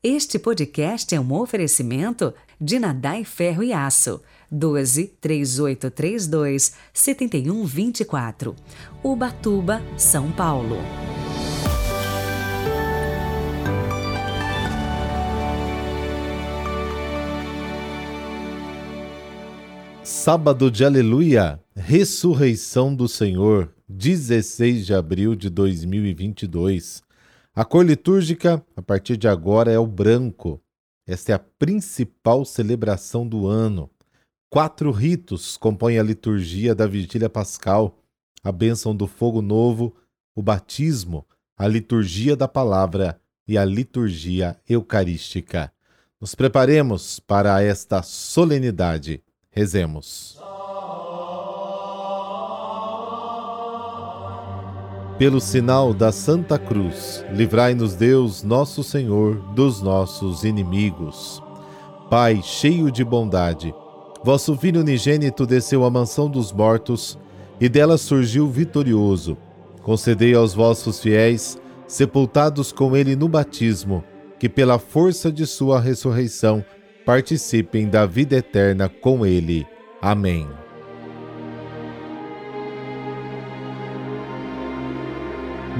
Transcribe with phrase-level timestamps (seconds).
[0.00, 4.22] Este podcast é um oferecimento de Nadai Ferro e Aço.
[4.48, 8.54] 12 3832 7124.
[9.02, 10.76] Ubatuba, São Paulo.
[20.04, 27.07] Sábado de Aleluia, Ressurreição do Senhor, 16 de abril de 2022.
[27.58, 30.62] A cor litúrgica, a partir de agora, é o branco.
[31.04, 33.90] Esta é a principal celebração do ano.
[34.48, 37.98] Quatro ritos compõem a liturgia da Vigília Pascal:
[38.44, 39.92] a bênção do fogo novo,
[40.36, 41.26] o batismo,
[41.56, 45.72] a liturgia da palavra e a liturgia eucarística.
[46.20, 49.20] Nos preparemos para esta solenidade.
[49.50, 50.38] Rezemos.
[55.18, 61.42] Pelo sinal da Santa Cruz, livrai-nos Deus, nosso Senhor, dos nossos inimigos.
[62.08, 63.74] Pai cheio de bondade,
[64.22, 67.18] vosso Filho unigênito desceu à mansão dos mortos
[67.60, 69.36] e dela surgiu vitorioso.
[69.82, 74.04] Concedei aos vossos fiéis, sepultados com ele no batismo,
[74.38, 76.64] que pela força de sua ressurreição
[77.04, 79.66] participem da vida eterna com ele.
[80.00, 80.46] Amém.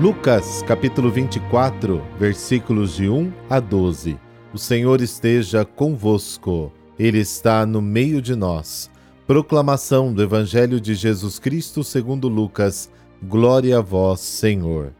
[0.00, 4.16] Lucas capítulo 24, versículos de 1 a 12.
[4.54, 8.88] O Senhor esteja convosco, Ele está no meio de nós.
[9.26, 12.88] Proclamação do Evangelho de Jesus Cristo segundo Lucas.
[13.20, 14.92] Glória a vós, Senhor.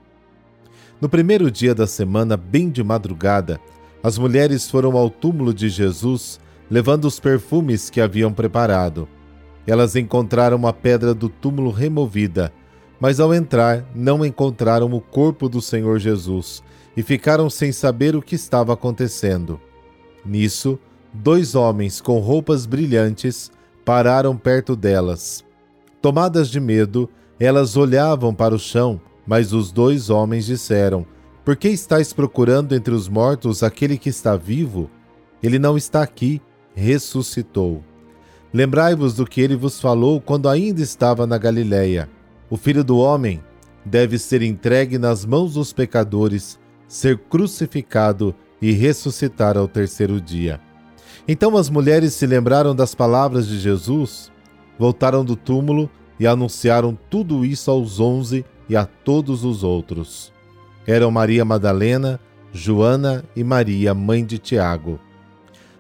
[1.00, 3.60] No primeiro dia da semana, bem de madrugada,
[4.02, 9.08] as mulheres foram ao túmulo de Jesus, levando os perfumes que haviam preparado.
[9.64, 12.52] Elas encontraram a pedra do túmulo removida
[13.00, 16.62] mas ao entrar, não encontraram o corpo do Senhor Jesus
[16.96, 19.60] e ficaram sem saber o que estava acontecendo.
[20.24, 20.78] Nisso,
[21.12, 23.52] dois homens com roupas brilhantes
[23.84, 25.44] pararam perto delas.
[26.02, 27.08] Tomadas de medo,
[27.39, 31.06] elas olhavam para o chão, mas os dois homens disseram:
[31.44, 34.90] Por que estáis procurando entre os mortos aquele que está vivo?
[35.40, 36.42] Ele não está aqui,
[36.74, 37.83] ressuscitou.
[38.52, 42.08] Lembrai-vos do que ele vos falou quando ainda estava na Galiléia
[42.51, 43.42] o filho do homem
[43.85, 50.61] deve ser entregue nas mãos dos pecadores, ser crucificado e ressuscitar ao terceiro dia.
[51.27, 54.33] Então as mulheres se lembraram das palavras de Jesus,
[54.79, 60.33] voltaram do túmulo e anunciaram tudo isso aos onze e a todos os outros.
[60.86, 62.19] Eram Maria Madalena,
[62.53, 64.98] Joana e Maria, mãe de Tiago.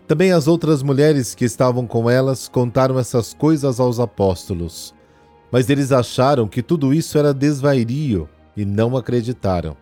[0.06, 4.94] Também as outras mulheres que estavam com elas contaram essas coisas aos apóstolos.
[5.50, 9.76] Mas eles acharam que tudo isso era desvairio e não acreditaram.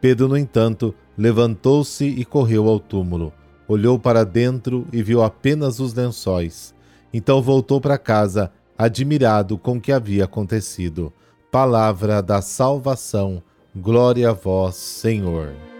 [0.00, 3.32] Pedro, no entanto, levantou-se e correu ao túmulo.
[3.66, 6.74] Olhou para dentro e viu apenas os lençóis.
[7.12, 11.12] Então voltou para casa, admirado com o que havia acontecido.
[11.50, 13.42] Palavra da salvação.
[13.74, 15.77] Glória a vós, Senhor.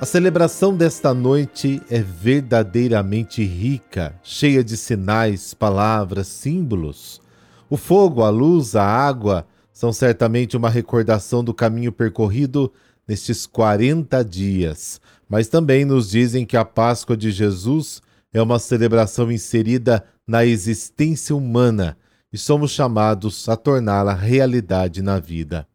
[0.00, 7.20] A celebração desta noite é verdadeiramente rica, cheia de sinais, palavras, símbolos.
[7.68, 12.72] O fogo, a luz, a água são certamente uma recordação do caminho percorrido
[13.06, 18.00] nestes 40 dias, mas também nos dizem que a Páscoa de Jesus
[18.32, 21.94] é uma celebração inserida na existência humana
[22.32, 25.68] e somos chamados a torná-la realidade na vida.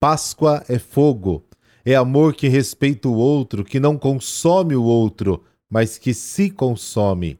[0.00, 1.44] Páscoa é fogo,
[1.84, 7.38] é amor que respeita o outro, que não consome o outro, mas que se consome.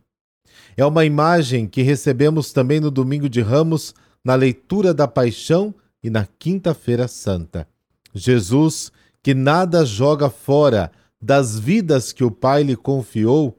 [0.76, 3.94] É uma imagem que recebemos também no domingo de Ramos,
[4.24, 7.66] na leitura da Paixão e na Quinta-feira Santa.
[8.14, 10.90] Jesus, que nada joga fora
[11.20, 13.58] das vidas que o Pai lhe confiou,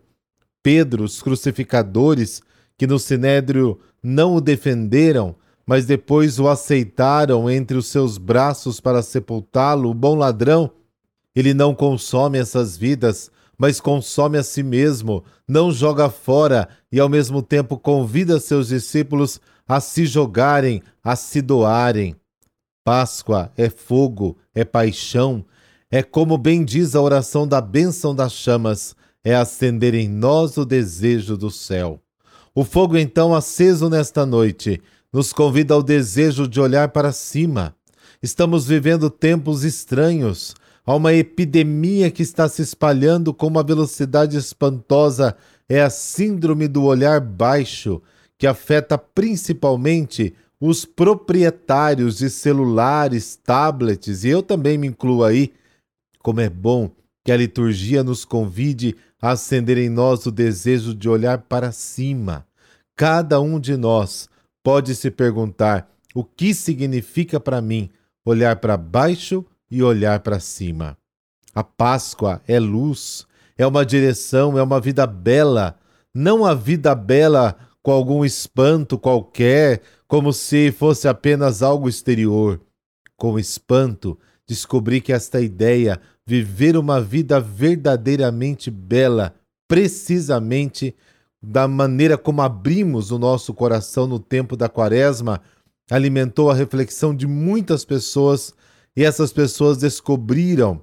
[0.62, 2.42] Pedro, os crucificadores,
[2.78, 9.02] que no sinédrio não o defenderam, mas depois o aceitaram entre os seus braços para
[9.02, 10.70] sepultá-lo, o bom ladrão,
[11.36, 17.10] ele não consome essas vidas, mas consome a si mesmo, não joga fora e ao
[17.10, 22.16] mesmo tempo convida seus discípulos a se jogarem, a se doarem.
[22.84, 25.44] Páscoa é fogo, é paixão,
[25.90, 30.66] é como bem diz a oração da bênção das chamas, é acender em nós o
[30.66, 32.00] desejo do céu.
[32.54, 34.82] O fogo, então, aceso nesta noite,
[35.16, 37.74] nos convida ao desejo de olhar para cima.
[38.22, 40.54] Estamos vivendo tempos estranhos.
[40.86, 45.34] Há uma epidemia que está se espalhando com uma velocidade espantosa.
[45.70, 48.02] É a síndrome do olhar baixo,
[48.38, 55.54] que afeta principalmente os proprietários de celulares, tablets, e eu também me incluo aí,
[56.20, 56.92] como é bom
[57.24, 62.46] que a liturgia nos convide a acender em nós o desejo de olhar para cima.
[62.98, 64.28] Cada um de nós
[64.66, 67.92] pode se perguntar o que significa para mim
[68.26, 70.98] olhar para baixo e olhar para cima.
[71.54, 75.78] A Páscoa é luz, é uma direção, é uma vida bela,
[76.12, 82.60] não a vida bela com algum espanto qualquer, como se fosse apenas algo exterior.
[83.16, 84.18] Com espanto,
[84.48, 89.36] descobri que esta ideia viver uma vida verdadeiramente bela,
[89.68, 90.96] precisamente
[91.48, 95.42] da maneira como abrimos o nosso coração no tempo da Quaresma,
[95.92, 98.54] alimentou a reflexão de muitas pessoas
[98.96, 100.82] e essas pessoas descobriram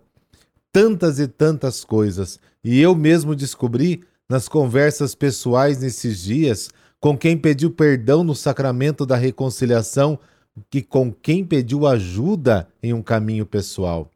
[0.73, 2.39] tantas e tantas coisas.
[2.63, 6.71] E eu mesmo descobri nas conversas pessoais nesses dias
[7.01, 10.17] com quem pediu perdão no sacramento da reconciliação
[10.71, 14.09] que com quem pediu ajuda em um caminho pessoal.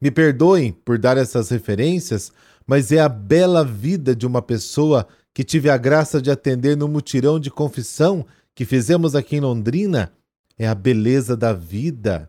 [0.00, 2.30] Me perdoem por dar essas referências,
[2.64, 5.08] mas é a bela vida de uma pessoa
[5.38, 8.26] que tive a graça de atender no mutirão de confissão
[8.56, 10.12] que fizemos aqui em Londrina.
[10.58, 12.28] É a beleza da vida.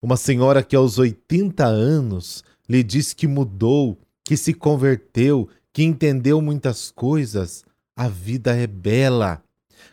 [0.00, 6.40] Uma senhora que aos 80 anos lhe diz que mudou, que se converteu, que entendeu
[6.40, 7.64] muitas coisas.
[7.96, 9.42] A vida é bela.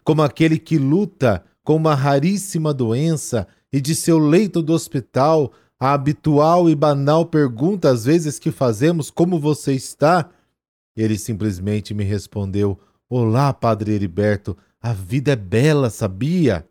[0.03, 5.93] Como aquele que luta com uma raríssima doença e de seu leito do hospital a
[5.93, 10.29] habitual e banal pergunta às vezes que fazemos: Como você está?
[10.99, 12.77] Ele simplesmente me respondeu:
[13.09, 16.67] Olá, Padre Heriberto, a vida é bela, sabia?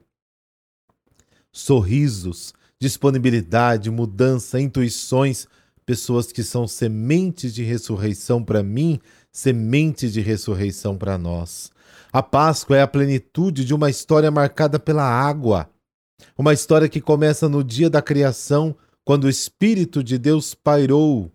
[1.50, 5.46] Sorrisos, disponibilidade, mudança, intuições,
[5.86, 9.00] pessoas que são sementes de ressurreição para mim,
[9.32, 11.72] sementes de ressurreição para nós.
[12.12, 15.70] A Páscoa é a plenitude de uma história marcada pela água.
[16.36, 18.76] Uma história que começa no dia da criação,
[19.06, 21.32] quando o Espírito de Deus pairou,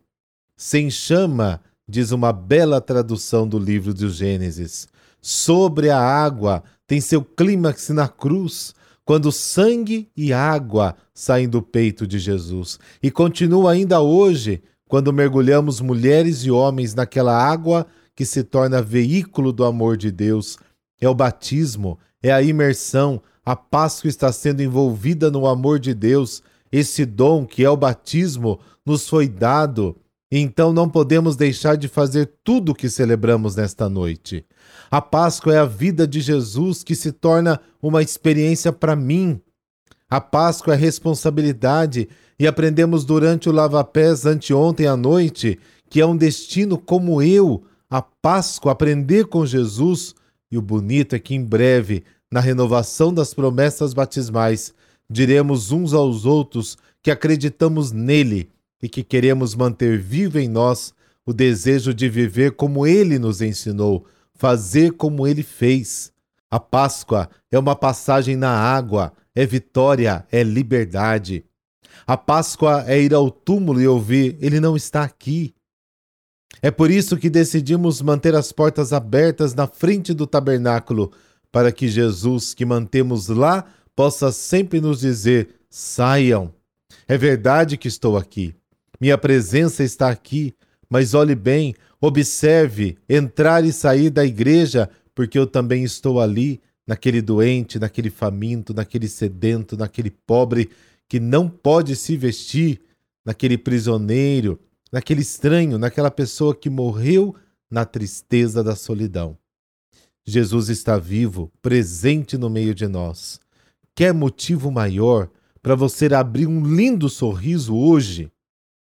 [0.56, 4.88] sem chama, diz uma bela tradução do livro de Gênesis.
[5.22, 8.74] Sobre a água tem seu clímax na cruz,
[9.06, 12.80] quando sangue e água saem do peito de Jesus.
[13.02, 17.86] E continua ainda hoje, quando mergulhamos mulheres e homens naquela água
[18.16, 20.58] que se torna veículo do amor de Deus.
[21.02, 26.42] É o batismo, é a imersão, a Páscoa está sendo envolvida no amor de Deus
[26.72, 29.96] esse dom que é o batismo nos foi dado,
[30.40, 34.46] então não podemos deixar de fazer tudo o que celebramos nesta noite.
[34.90, 39.40] A Páscoa é a vida de Jesus que se torna uma experiência para mim.
[40.10, 42.08] A Páscoa é responsabilidade
[42.40, 45.60] e aprendemos durante o lava-pés anteontem à noite
[45.90, 50.16] que é um destino como eu, a Páscoa, aprender com Jesus.
[50.52, 54.74] E o bonito é que em breve, na renovação das promessas batismais,
[55.08, 58.50] diremos uns aos outros que acreditamos nele
[58.84, 60.94] e que queremos manter vivo em nós
[61.26, 66.12] o desejo de viver como ele nos ensinou, fazer como ele fez.
[66.52, 71.46] A Páscoa é uma passagem na água, é vitória, é liberdade.
[72.06, 75.56] A Páscoa é ir ao túmulo e ouvir: Ele não está aqui.
[76.62, 81.10] É por isso que decidimos manter as portas abertas na frente do tabernáculo,
[81.54, 83.66] para que Jesus, que mantemos lá,
[83.96, 86.54] possa sempre nos dizer: saiam.
[87.08, 88.54] É verdade que estou aqui.
[89.04, 90.54] Minha presença está aqui,
[90.90, 97.22] mas olhe bem, observe entrar e sair da igreja, porque eu também estou ali, naquele
[97.22, 100.70] doente, naquele faminto, naquele sedento, naquele pobre
[101.10, 102.80] que não pode se vestir,
[103.26, 104.58] naquele prisioneiro,
[104.90, 107.36] naquele estranho, naquela pessoa que morreu
[107.70, 109.38] na tristeza da solidão.
[110.26, 113.38] Jesus está vivo, presente no meio de nós
[113.94, 115.30] quer motivo maior
[115.62, 118.32] para você abrir um lindo sorriso hoje?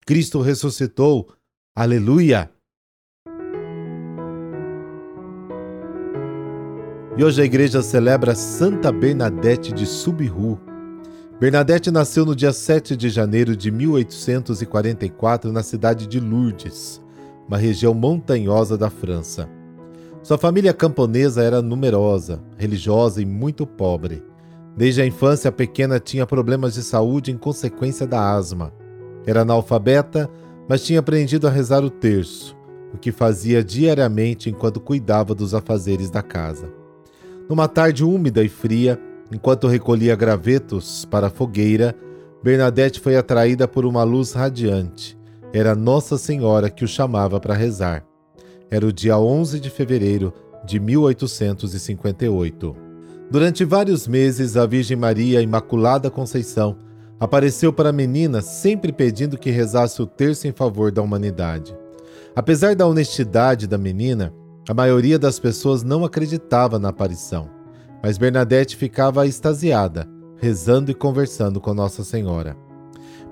[0.06, 1.28] Cristo ressuscitou.
[1.76, 2.50] Aleluia!
[7.16, 10.58] E hoje a igreja celebra Santa Bernadette de Subiru.
[11.38, 17.00] Bernadette nasceu no dia 7 de janeiro de 1844 na cidade de Lourdes,
[17.46, 19.48] uma região montanhosa da França.
[20.22, 24.22] Sua família camponesa era numerosa, religiosa e muito pobre.
[24.76, 28.72] Desde a infância, a pequena tinha problemas de saúde em consequência da asma.
[29.26, 30.30] Era analfabeta,
[30.68, 32.56] mas tinha aprendido a rezar o terço,
[32.94, 36.72] o que fazia diariamente enquanto cuidava dos afazeres da casa.
[37.48, 38.98] Numa tarde úmida e fria,
[39.32, 41.94] enquanto recolhia gravetos para a fogueira,
[42.42, 45.18] Bernadette foi atraída por uma luz radiante.
[45.52, 48.04] Era Nossa Senhora que o chamava para rezar.
[48.70, 50.32] Era o dia 11 de fevereiro
[50.64, 52.76] de 1858.
[53.30, 56.76] Durante vários meses, a Virgem Maria Imaculada Conceição
[57.20, 61.76] apareceu para a menina sempre pedindo que rezasse o terço em favor da humanidade.
[62.34, 64.32] Apesar da honestidade da menina,
[64.66, 67.50] a maioria das pessoas não acreditava na aparição,
[68.02, 70.08] mas Bernadette ficava extasiada,
[70.38, 72.56] rezando e conversando com Nossa Senhora.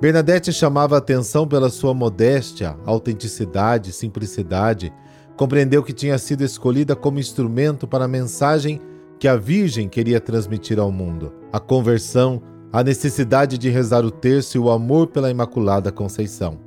[0.01, 4.93] Bernadette chamava a atenção pela sua modéstia, autenticidade, simplicidade,
[5.37, 8.81] compreendeu que tinha sido escolhida como instrumento para a mensagem
[9.19, 14.57] que a Virgem queria transmitir ao mundo: a conversão, a necessidade de rezar o terço
[14.57, 16.59] e o amor pela Imaculada Conceição.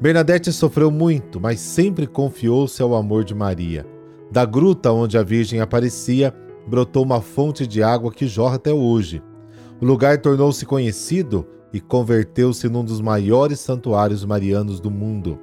[0.00, 3.86] Bernadette sofreu muito, mas sempre confiou-se ao amor de Maria.
[4.30, 6.34] Da gruta onde a Virgem aparecia,
[6.66, 9.22] brotou uma fonte de água que jorra até hoje.
[9.80, 15.38] O lugar tornou-se conhecido e converteu-se num dos maiores santuários marianos do mundo.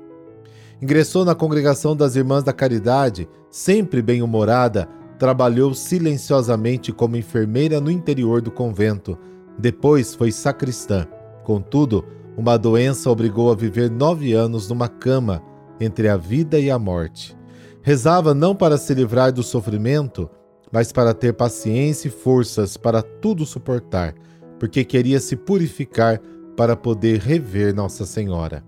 [0.82, 8.42] Ingressou na congregação das Irmãs da Caridade, sempre bem-humorada, trabalhou silenciosamente como enfermeira no interior
[8.42, 9.18] do convento.
[9.58, 11.06] Depois foi sacristã.
[11.44, 12.06] Contudo,
[12.38, 15.42] uma doença obrigou a viver nove anos numa cama
[15.80, 17.38] entre a vida e a morte.
[17.82, 20.30] Rezava não para se livrar do sofrimento,
[20.72, 24.16] mas para ter paciência e forças para tudo suportar,
[24.60, 26.20] porque queria se purificar
[26.56, 28.64] para poder rever Nossa Senhora.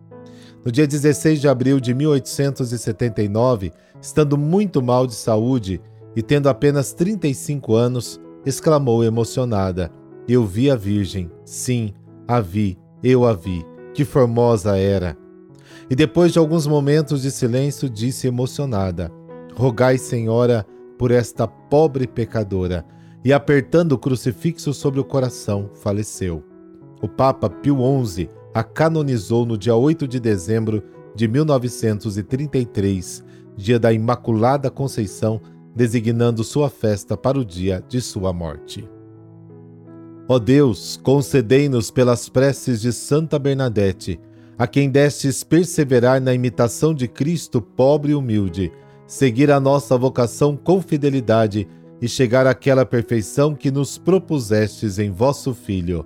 [0.63, 5.81] No dia 16 de abril de 1879, estando muito mal de saúde
[6.15, 9.91] e tendo apenas 35 anos, exclamou emocionada:
[10.27, 11.93] Eu vi a Virgem, sim,
[12.27, 13.63] a vi, eu a vi,
[13.93, 15.15] que formosa era.
[15.87, 19.11] E depois de alguns momentos de silêncio, disse emocionada:
[19.55, 20.65] Rogai, Senhora,
[20.97, 22.83] por esta pobre pecadora.
[23.23, 26.43] E apertando o crucifixo sobre o coração, faleceu.
[27.01, 30.83] O Papa Pio XI a canonizou no dia 8 de dezembro
[31.15, 33.23] de 1933,
[33.55, 35.41] dia da Imaculada Conceição,
[35.75, 38.87] designando sua festa para o dia de sua morte.
[40.27, 44.19] Ó Deus, concedei-nos pelas preces de Santa Bernadette,
[44.57, 48.71] a quem destes perseverar na imitação de Cristo pobre e humilde,
[49.05, 51.67] seguir a nossa vocação com fidelidade
[52.01, 56.05] e chegar àquela perfeição que nos propusestes em vosso Filho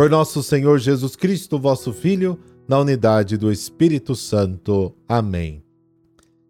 [0.00, 4.94] por nosso Senhor Jesus Cristo, vosso Filho, na unidade do Espírito Santo.
[5.06, 5.62] Amém.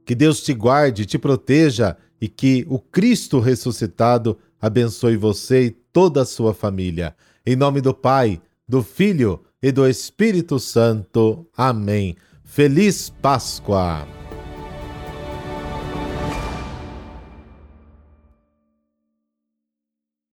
[0.05, 6.23] Que Deus te guarde, te proteja e que o Cristo ressuscitado abençoe você e toda
[6.23, 7.15] a sua família.
[7.45, 11.47] Em nome do Pai, do Filho e do Espírito Santo.
[11.57, 12.17] Amém.
[12.45, 14.20] Feliz Páscoa!